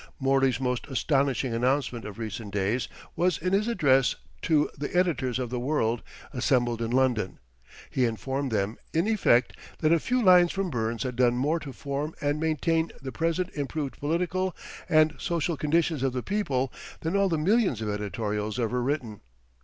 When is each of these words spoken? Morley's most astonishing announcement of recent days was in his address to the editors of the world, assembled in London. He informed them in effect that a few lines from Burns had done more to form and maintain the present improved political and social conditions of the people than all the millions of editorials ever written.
Morley's 0.19 0.59
most 0.59 0.87
astonishing 0.87 1.53
announcement 1.53 2.05
of 2.05 2.17
recent 2.17 2.51
days 2.51 2.87
was 3.15 3.37
in 3.37 3.53
his 3.53 3.67
address 3.67 4.15
to 4.41 4.67
the 4.75 4.91
editors 4.97 5.37
of 5.37 5.51
the 5.51 5.59
world, 5.59 6.01
assembled 6.33 6.81
in 6.81 6.89
London. 6.89 7.37
He 7.91 8.05
informed 8.05 8.51
them 8.51 8.77
in 8.95 9.07
effect 9.07 9.55
that 9.77 9.91
a 9.93 9.99
few 9.99 10.23
lines 10.23 10.51
from 10.53 10.71
Burns 10.71 11.03
had 11.03 11.15
done 11.15 11.35
more 11.35 11.59
to 11.59 11.71
form 11.71 12.15
and 12.19 12.39
maintain 12.39 12.91
the 12.99 13.11
present 13.11 13.51
improved 13.53 13.99
political 13.99 14.55
and 14.89 15.13
social 15.19 15.55
conditions 15.55 16.01
of 16.01 16.13
the 16.13 16.23
people 16.23 16.73
than 17.01 17.15
all 17.15 17.29
the 17.29 17.37
millions 17.37 17.79
of 17.79 17.87
editorials 17.89 18.57
ever 18.59 18.81
written. 18.81 19.21